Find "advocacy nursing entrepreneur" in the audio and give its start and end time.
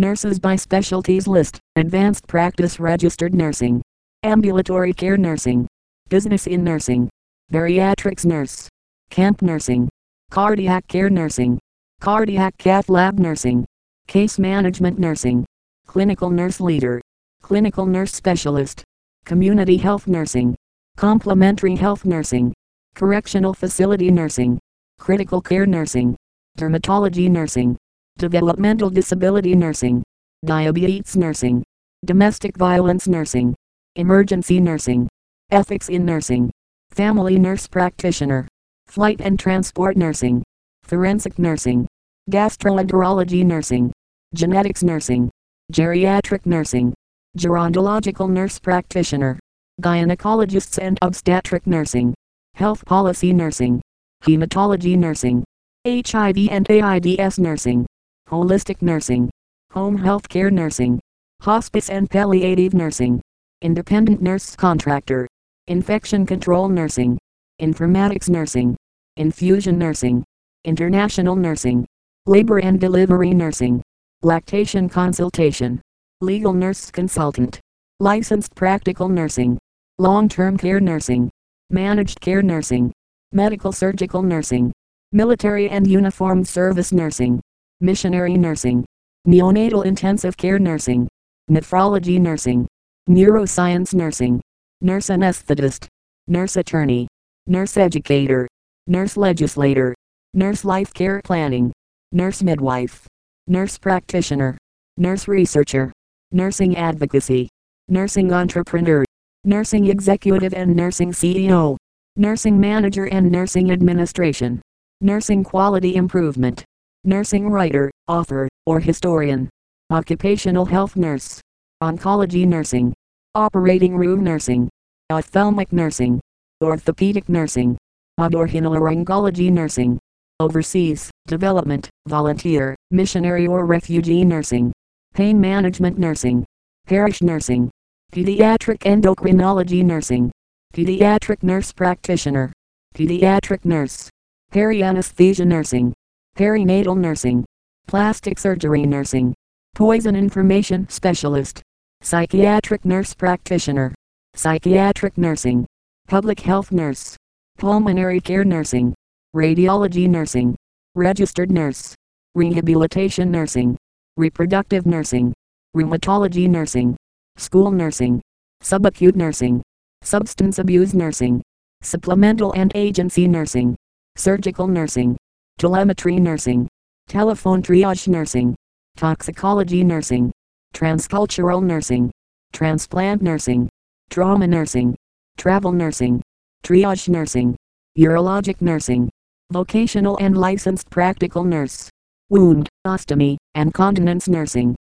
106.76-109.04